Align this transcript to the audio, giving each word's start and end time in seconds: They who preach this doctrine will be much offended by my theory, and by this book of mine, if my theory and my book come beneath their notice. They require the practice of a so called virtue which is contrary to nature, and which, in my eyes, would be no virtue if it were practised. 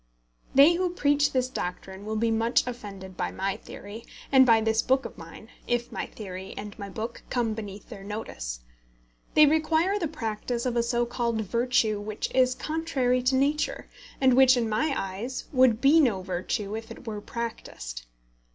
They 0.55 0.73
who 0.73 0.89
preach 0.95 1.31
this 1.31 1.47
doctrine 1.47 2.07
will 2.07 2.15
be 2.15 2.31
much 2.31 2.65
offended 2.65 3.15
by 3.15 3.29
my 3.29 3.57
theory, 3.57 4.03
and 4.31 4.47
by 4.47 4.59
this 4.59 4.81
book 4.81 5.05
of 5.05 5.15
mine, 5.15 5.49
if 5.67 5.91
my 5.91 6.07
theory 6.07 6.55
and 6.57 6.73
my 6.79 6.89
book 6.89 7.21
come 7.29 7.53
beneath 7.53 7.89
their 7.89 8.03
notice. 8.03 8.61
They 9.35 9.45
require 9.45 9.99
the 9.99 10.07
practice 10.07 10.65
of 10.65 10.75
a 10.75 10.81
so 10.81 11.05
called 11.05 11.41
virtue 11.41 11.99
which 11.99 12.31
is 12.33 12.55
contrary 12.55 13.21
to 13.21 13.35
nature, 13.35 13.89
and 14.19 14.33
which, 14.33 14.57
in 14.57 14.67
my 14.67 14.91
eyes, 14.97 15.43
would 15.53 15.79
be 15.81 15.99
no 15.99 16.23
virtue 16.23 16.75
if 16.75 16.89
it 16.89 17.05
were 17.05 17.21
practised. 17.21 18.07